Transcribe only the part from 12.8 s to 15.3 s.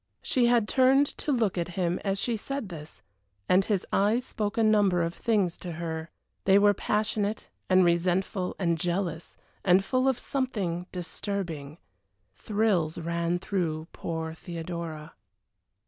ran through poor Theodora.